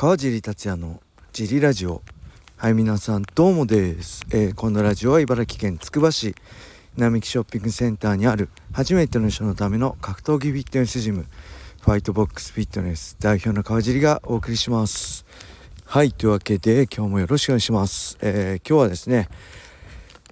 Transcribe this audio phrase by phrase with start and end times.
[0.00, 1.02] 川尻達也の
[1.34, 2.00] ジリラジオ。
[2.56, 6.34] はい皆さんどうもです、えー、このラジオは茨城県つくば市
[6.96, 11.26] 並木ショッピングセンターにある初めての人のための格闘技フィットネスジム
[11.82, 15.26] ファイトボックスフィットネス代表の川尻がお送りします。
[15.84, 19.28] はいというわけで今日もよろしくお願いします、えー、今日はですね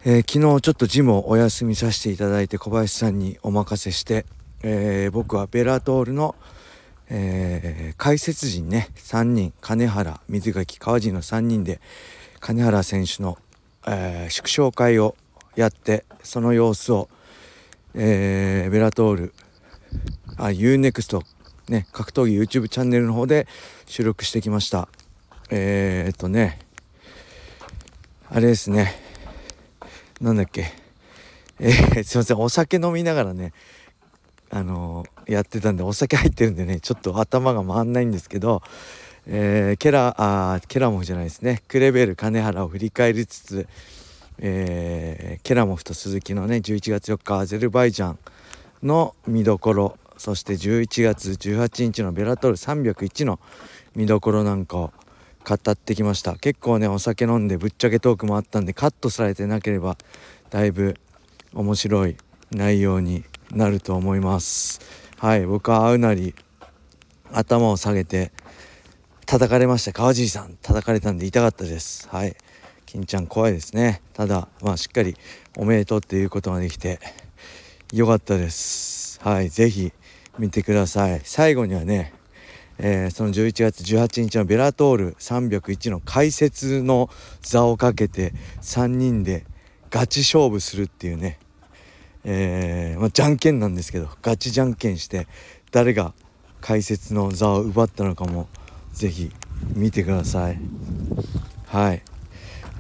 [0.07, 4.25] えー、昨日ちょっとジムをお休みさせていただいて小林さんにお任せして、
[4.63, 6.37] えー、僕はベラトールの
[7.11, 11.81] えー、解説陣ね3人金原水垣川地の3人で
[12.41, 13.39] 金原選手の、
[13.87, 15.17] えー、祝勝会を
[15.57, 17.09] やってその様子を、
[17.95, 19.35] えー、ベラトール
[20.37, 21.21] あ UNEXT
[21.69, 23.47] ね格闘技 YouTube チャンネルの方で
[23.87, 24.89] 収録してきました。
[25.51, 26.59] えー、っとね
[28.29, 28.95] あれですね
[30.21, 30.73] なんだっけ。
[31.61, 33.53] えー、すいませんお酒飲みながらね
[34.51, 38.63] あのー、やってたんでお酒入ってるんでねちょっと頭が回んないんですけど、
[39.27, 41.63] えー、ケラあケラモフじゃないですね。
[41.69, 43.69] クレベル金原を振り返りつつ、
[44.39, 48.19] えー、ケラモフと鈴木のね11月4日アゼルバイジャン
[48.83, 53.39] の見どころそして11月18日のベラトル301の
[53.95, 54.93] 見どころなんかを
[55.47, 56.37] 語ってきました。
[56.37, 59.97] 結構ねお酒飲んでぶっちゃけトークもあったんでカットされてなければ
[60.51, 60.97] だいぶ
[61.55, 62.17] 面白い
[62.51, 65.08] 内容になると思います。
[65.19, 66.33] はい僕は会うなり
[67.33, 68.31] 頭を下げて
[69.27, 69.93] 叩かれました。
[69.93, 72.09] 川尻さん叩かれたんで痛かったです。
[72.09, 72.37] はい。
[72.87, 74.01] 金ちゃん怖いですね。
[74.13, 75.17] ただまあしっかり
[75.57, 77.01] おめでとうっていうことができて
[77.93, 79.19] よかったです。
[79.21, 79.93] はい是非
[80.39, 81.21] 見てください。
[81.25, 82.15] 最後にはね
[82.79, 87.11] えー、その11月18日のベラトール301の解説の
[87.43, 89.45] 座をかけて3人で
[89.91, 91.41] ガチ勝負するっていうね
[92.31, 95.27] えー、まあ、じゃんけんなんですけどガチじゃんけんして
[95.73, 96.13] 誰が
[96.61, 98.49] 解説の座を奪ったのかも
[98.93, 99.31] 是非
[99.75, 100.61] 見てください。
[101.67, 102.03] はい。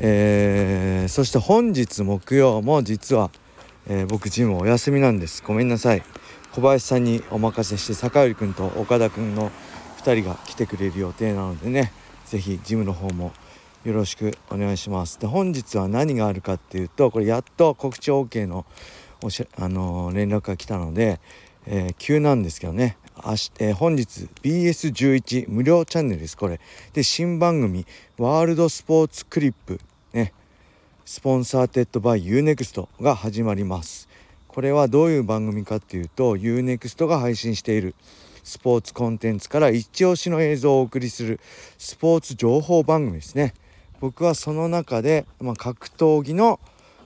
[0.01, 3.31] えー、そして本日木曜も実は、
[3.89, 5.43] えー、僕ジムお休みなんです。
[5.47, 6.03] ごめんなさい。
[6.53, 9.51] 小林さんにお任せして坂寄君と岡田君の
[10.03, 11.93] 2人が来てくれる予定なのでね
[12.27, 13.33] 是非ジムの方も
[13.84, 15.19] よろしくお願いします。
[15.19, 18.67] で本日は何があるかっていうとこれやっと告知 OK の
[19.23, 21.21] おしあの、連絡が来たので、
[21.67, 22.97] えー、急なんですけどね。
[23.25, 26.61] 明日、えー、本日 BS11 無料チャンネルですこれ。
[26.93, 27.84] で新番組
[28.17, 29.81] 「ワールドスポーツクリップ」
[30.15, 30.33] ね。
[31.05, 34.09] sponsored by U-NEXT が始まります。
[34.47, 37.95] これはどういう番組かっていうと UNEXT が配信している
[38.45, 41.41] スポーツコンテンツから一押しの映像をお送りする
[41.77, 43.53] スポーツ情報番組ですね。
[44.01, 46.61] 僕はその中で、まあ、格闘技の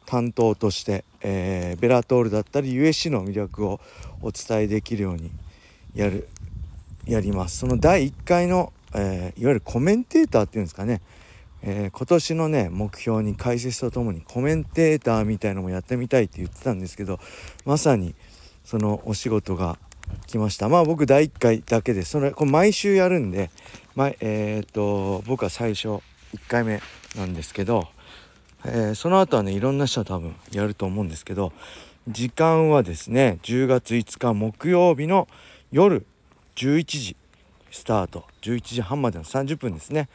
[0.06, 3.80] 担当として、えー、ベラトールだったり USC の魅力を
[4.20, 5.30] お伝えできるように
[5.94, 6.28] やる
[7.06, 7.58] やります。
[7.58, 11.00] その第1回の、えー、いわゆるコメンテーターっていうんですかね、
[11.62, 17.18] えー、今年のね目標に解説とともにコメンテーターみたいのもやってみたいって言ってたんですけど
[17.64, 18.14] まさに
[18.64, 19.78] そのお仕事が
[20.26, 20.68] 来ました。
[20.68, 23.50] まあ僕第1回だけでそれこれ毎週やるんで、
[23.94, 26.00] まえー、っと僕は最初1
[26.48, 26.80] 回目
[27.16, 27.88] なんですけど
[28.64, 31.52] えー、その後はねいろんな人は多分やると思うんですけど
[32.08, 35.28] 時間はですね10月5日木曜日の
[35.70, 36.04] 夜
[36.56, 37.16] 11時
[37.70, 38.24] スタート。
[38.42, 40.08] 11時半までの30分ですね。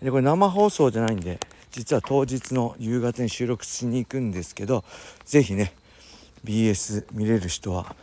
[0.00, 1.38] でこれ生放送じゃないんで
[1.70, 4.84] 実は当日の夕方に収録しに行くんですけど
[5.24, 5.74] 是非ね
[6.44, 7.94] BS 見れる人は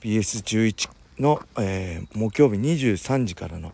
[0.00, 3.72] BS11 の、えー、木曜日23時からの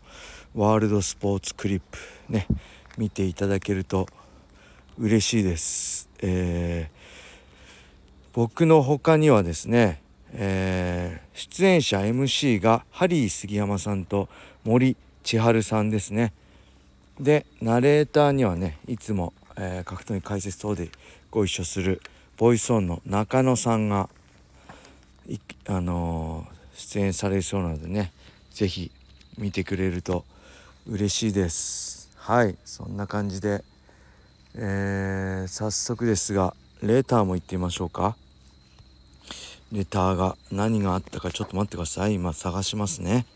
[0.55, 1.99] ワールドスポーツクリップ
[2.29, 2.47] ね
[2.99, 4.09] 見ていただけると
[4.99, 6.09] 嬉しいです。
[6.21, 14.29] えー、僕の他にはですね、えー、出演者 MC がハリー杉山さんと
[14.65, 16.33] 森千春さんですね。
[17.21, 20.91] でナレーターにはねいつも、えー、格闘技解説等で
[21.31, 22.03] ご一緒する
[22.37, 24.09] ボイスオンの中野さんが
[25.67, 28.13] あのー、出演されそうなのでね
[28.51, 28.91] 是非
[29.37, 30.25] 見てくれると
[30.89, 33.63] 嬉しいですはいそんな感じで
[34.55, 38.17] えー、早速ですがレターも行ってみましょうか。
[39.71, 42.15] レターが何があったかちょっと待ってください。
[42.15, 43.27] 今探しますね。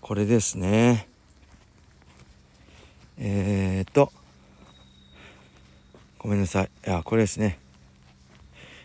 [0.00, 1.08] これですね。
[3.18, 4.12] えー、っと
[6.18, 6.70] ごめんなさい。
[6.86, 7.58] いやこれですね。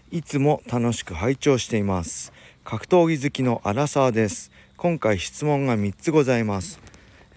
[0.09, 2.31] いつも楽しく拝聴しています。
[2.63, 4.51] 格闘技好きの荒沢です。
[4.77, 6.87] 今回質問が3つございます。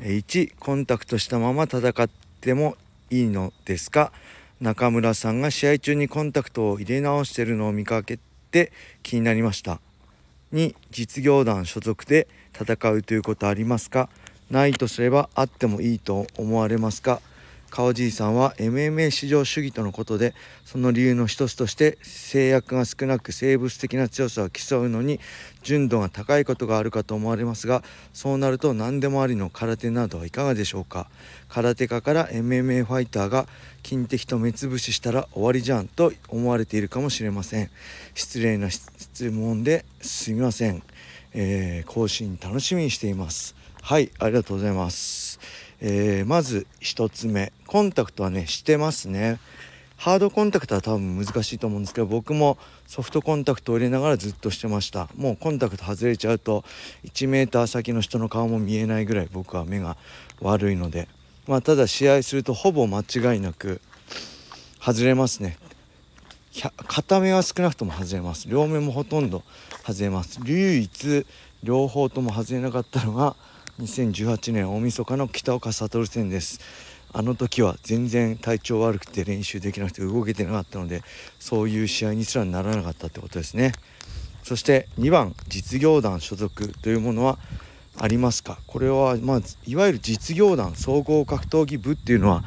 [0.01, 2.09] 1コンタクトしたまま戦っ
[2.41, 2.77] ても
[3.11, 4.13] いいのですか？
[4.59, 8.19] 中村さんが試合中にコンタクトを入れ直してるのを見かけ
[8.51, 9.79] て気になりました。
[10.55, 14.09] 2実業団所属で戦うということありますか？
[14.51, 17.21] ないとすればあってもいいと思われますか？
[17.71, 20.35] 川爺さんは MMA 至上主義とのことで
[20.65, 25.21] その理由の一つとして制約が少なく生物的な強さを競うのに
[25.63, 27.83] 純度が高いことがあるかと思われますが
[28.13, 31.09] そうなると何でもありの空手などはいかがでしょうか。
[31.49, 33.47] 空手家から MMA ファイターが
[33.83, 37.71] 金敵と目つぶししたら終わりじゃんと思われているかもしれません。
[38.15, 40.83] 失礼な質問ですみません、
[41.33, 43.55] えー、更新楽しみにしています。
[43.83, 45.30] はいありがとうございます。
[45.81, 49.39] えー、まず1つ目コンタクトはねしてますね。
[49.97, 52.57] ハードコンタクトは多分難しいと思うんですけど僕も
[52.87, 55.09] ソフトコンタクトを入れながらずっとしてました。
[55.15, 56.65] もうコンタクト外れちゃうと
[57.05, 59.99] 1m 先の人の顔も見えないぐらい僕は目が
[60.41, 61.09] 悪いので。
[61.47, 63.81] まあただ試合するとほぼ間違いなく
[64.81, 65.59] 外れますね。
[66.87, 68.49] 片目は少なくとも外れます。
[68.49, 69.43] 両目もほとんど
[69.87, 70.41] 外れます。
[70.45, 71.27] 唯一
[71.63, 73.37] 両方とも外れなかったのが
[73.81, 76.61] 2018年大晦日の北岡悟戦です。
[77.13, 81.03] あの時は全然体調悪くて練習できなくて動けてなかったので
[81.39, 83.73] そういう試合にすらならなかったってことですね。
[84.43, 87.39] そして2番実業団所属というものは
[87.97, 88.59] ありますか？
[88.67, 92.45] これはまあいわゆる実業団総合格闘技部っていうのは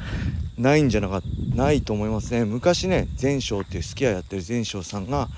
[0.58, 1.20] ないんじゃなか
[1.54, 5.28] ないと思いますね昔ね前哨っていうスキヤやってる前哨さんが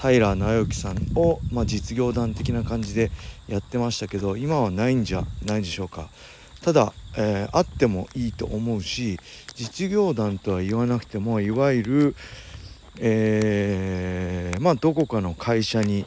[0.00, 3.10] 平直之さんを、まあ、実業団的な感じで
[3.48, 6.08] やってましたけど今はないんじゃないでしょうか。
[6.62, 9.18] ただ、えー、あってもいいと思うし
[9.54, 12.16] 実業団とは言わなくてもいわゆる、
[13.00, 16.06] えー、まあどこかの会社に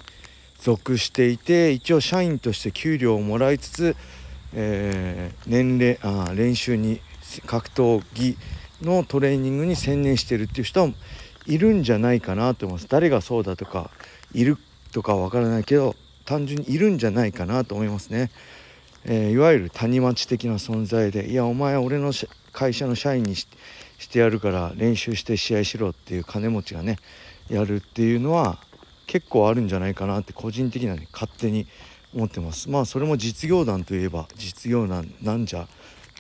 [0.60, 3.96] 属していて一応社員として給料をもらいつつ、
[4.54, 7.02] えー、年齢あ練習に
[7.46, 8.38] 格闘技
[8.86, 10.90] のトレーニングに専念してるっていう人は
[11.48, 12.88] いるんじゃないかなと思います。
[12.90, 13.90] 誰がそうだとか
[14.34, 14.58] いる
[14.92, 18.32] とかは分からないけど単純にいるんじゃないかなと思いますね、
[19.04, 22.14] えー、いわゆる谷町的な存在でいやお前俺の
[22.52, 23.46] 会社の社員にし
[24.10, 26.98] てやるから練習して試合しろっていう金持ちがね
[27.50, 28.58] やるっていうのは
[29.06, 31.68] 結構あるんじゃないかなって個人的にはね勝手に
[32.14, 32.70] 思ってます。
[32.70, 35.68] まあそれも実業団といえば実業団なんじゃ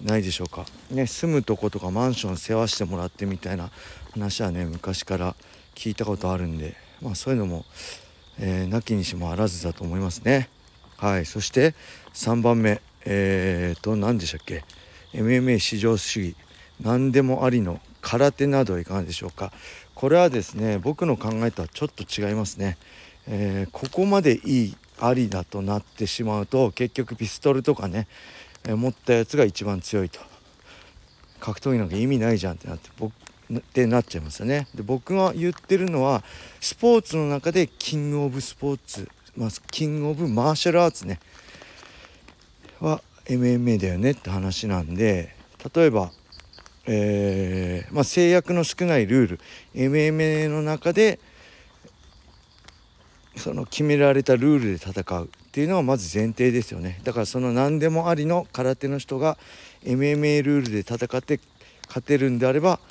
[0.03, 3.71] ないでしょうか、ね、住むとことかマンション世話してもらってみたいな
[4.11, 5.35] 話はね昔から
[5.73, 7.65] 聞いたことあるんで、まあ、そういうのも、
[8.39, 10.49] えー、なきにしもあらずだと思いますね。
[10.97, 11.75] はいそして
[12.13, 14.63] 3番目えー、と何でしたっけ。
[15.13, 16.35] MMA 至上主義。
[16.81, 19.53] 何でもありの空手などはいかがでしょうか。
[19.93, 22.77] これはですね僕の考えとはちょっと違いますね、
[23.27, 28.07] えー、ここまでいいありだとなってしまうと結局ピストルとかね
[28.67, 30.19] 持ったやつが一番強いと。
[31.39, 33.13] 格闘技なんか意味ないじゃんってなって僕
[33.53, 34.67] ってなっちゃいますよね。
[34.73, 36.23] で僕が言ってるのは
[36.59, 39.07] スポーツの中でキングオブスポーツ、
[39.37, 41.19] まあ、キングオブマーシャルアーツね。
[42.79, 45.35] は MMA だよねって話なんで
[45.73, 46.11] 例えば、
[46.85, 49.39] えー、まあ、制約の少ないルール。
[49.73, 51.19] MMA の中で
[53.35, 55.29] その決められたルールで戦う。
[55.55, 56.99] っていうのはまず前提ですよね。
[57.05, 59.37] だからその何でもありの空手の人が
[59.85, 61.39] MMA ルールで戦って
[61.87, 62.81] 勝てるんであれば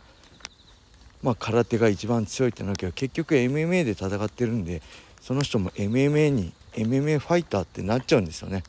[1.23, 4.81] まあ空手が一番強いってなきゃ結局 MMA で戦ってるんで
[5.21, 8.63] その人も MMA に MMA ファイターってなっちゃうんですよね。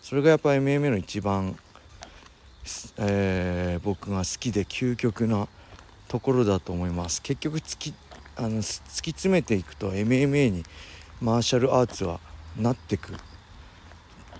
[0.00, 1.54] それがやっぱ MMA の一番、
[2.96, 5.46] えー、僕が好きで究極な
[6.08, 7.20] ところだと思います。
[7.20, 7.94] 結局突き
[8.34, 10.64] あの突き詰めていくと MMA に
[11.20, 12.18] マーシャルアーツは
[12.56, 13.12] なってく。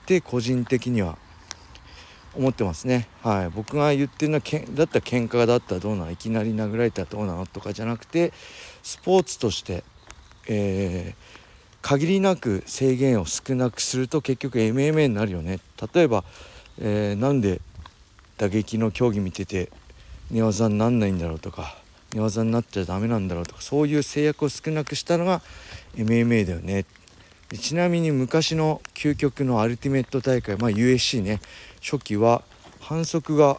[0.02, 1.16] って個人的には
[2.35, 3.09] 思ってますね。
[3.23, 6.11] はい、僕が言ってるのはけだったら喧嘩だったらどうなの？
[6.11, 7.47] いきなり殴られたらどうなの？
[7.47, 8.32] とかじゃなくて
[8.82, 9.85] スポーツとして、
[10.49, 11.14] えー、
[11.82, 15.61] 限りなく制限を少なくすると結局 MMA になるよね。
[15.94, 16.25] 例えば、
[16.80, 17.61] えー、なんで
[18.38, 19.71] 打撃の競技見てて
[20.30, 21.76] 寝技になんないんだろうとか
[22.14, 25.42] 寝技になっちゃダメなんだろうとかそういう制約を少なくしたのが
[25.97, 26.87] MMA だよね
[27.59, 31.40] ちなみに昔の究極のアルティメット大会、まあ、USC ね
[31.82, 32.42] 初期は
[32.80, 33.59] 反則が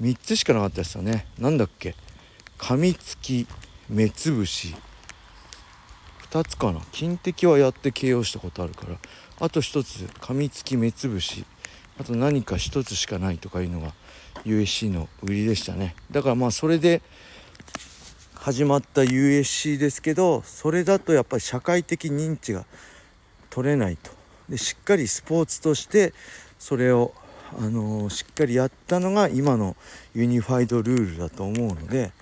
[0.00, 1.26] 3つしかなかったですよね。
[1.38, 1.94] なんだっけ？
[2.58, 3.46] 噛みつき
[3.88, 4.74] 目つぶし。
[6.30, 6.80] 2つかな？
[6.92, 8.96] 金敵はやって KO したことあるから。
[9.40, 11.44] あと1つ噛みつき目つぶし。
[11.98, 13.92] あと何か1つしかないとかいうのが
[14.44, 15.96] USC の売りでしたね。
[16.12, 17.02] だからまあそれで
[18.40, 22.64] 始まった USC ですけどそれだとやっぱり社会的認知が
[23.50, 24.12] 取れないと。
[24.48, 26.14] でしっかりスポーツとして
[26.58, 27.12] それを、
[27.58, 29.76] あのー、しっかりやったのが今の
[30.14, 32.12] ユニファイドルールだと思うので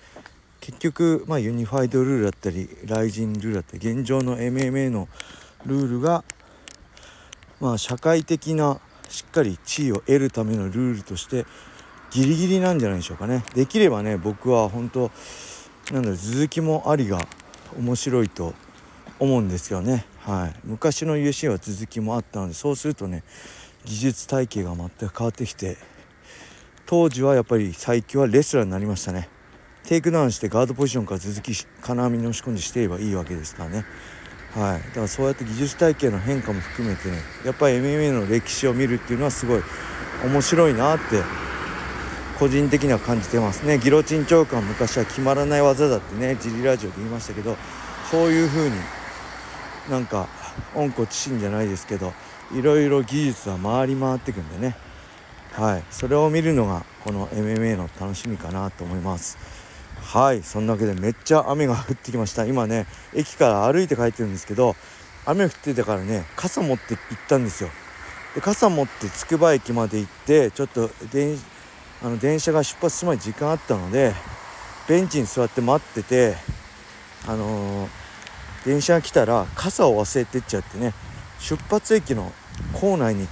[0.59, 5.07] 結局、まあ、ユニファイドルールだったりライジンルールだったり現状の MMA の
[5.65, 6.25] ルールが、
[7.61, 11.45] まあ、社会的なしっかり地位を得るためのルールとして
[12.11, 13.43] ギリギリなんじゃないでしょうかね。
[13.53, 15.11] できればね僕は本当
[15.91, 17.25] なんだ続きもありが
[17.77, 18.53] 面白いと
[19.19, 20.05] 思うんですよね。
[20.19, 20.59] はい。
[20.65, 23.23] 昔の USC は続きもあったのでそうするとね
[23.85, 25.77] 技術体系が全く変わってきて
[26.85, 29.29] 当時はやっぱり最強はレスラーになりましたね。
[29.85, 33.85] テイクダウンしてガードポジションから続き金網に押し込んでしていればいいわけですからね。
[34.53, 39.61] はい、だからそうやって技術体系の変化も含めてねやっぱり MMA の歴史を見るっていうのはすごい
[40.25, 41.21] 面白いなって
[42.39, 43.79] 個人的には感じてますね。
[43.79, 47.57] ギロチンチョークは昔は決まらない技だってねジリラジオで言いましたけど
[48.11, 48.75] そういう風に
[49.89, 50.27] なんか
[50.75, 52.13] 温故知新じゃないですけど
[52.53, 54.77] いろいろ技術は回り回っていくんでね。
[55.53, 55.83] はい。
[55.89, 59.39] それを見るのがこの MMA の楽しみかなと思います。
[60.03, 60.43] はい。
[60.43, 62.45] そんなわけでめっちゃ雨が降ってきました。
[62.45, 64.75] 今ね駅から歩いて帰ってるんですけど
[65.25, 67.69] 雨降ってたからね傘持って行ったんですよ。
[68.35, 71.43] で傘持ってつくば駅まで行ってちょっと電車
[72.03, 74.13] あの電車が出発する前に時間あったので
[74.87, 76.35] ベンチに座って待ってて
[77.27, 77.89] あのー、
[78.65, 80.93] 電車が来たら傘を忘れてっちゃってね
[81.39, 82.31] 出発駅の
[82.73, 83.27] 構内に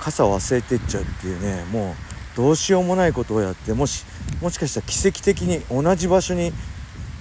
[0.00, 4.04] 傘を忘れてっちゃうっていうねもうどうしようもないことをやってもし
[4.40, 6.52] もしかしたら奇跡的に同じ場所に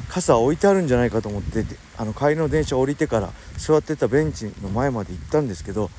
[0.09, 1.63] 傘置いてあるんじゃないかと思って
[1.97, 5.89] あの帰りの電車降りてから座ってたベンチの前まで行ったんですけど、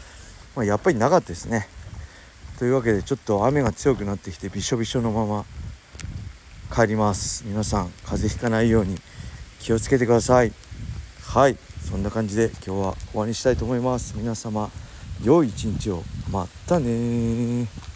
[0.54, 1.68] まあ、やっぱりなかったですね。
[2.59, 5.44] というわけでちょっと雨が強くなってきてびしょびしょのまま
[6.75, 7.44] 帰ります。
[7.47, 8.97] 皆さん風邪ひかないように
[9.61, 10.52] 気をつけてください。
[11.26, 11.56] はい。
[11.88, 14.14] そんな感じで今日は終わりにしたいと思います。
[14.16, 14.71] 皆様
[15.23, 16.02] 良い一日を。
[16.30, 17.91] またね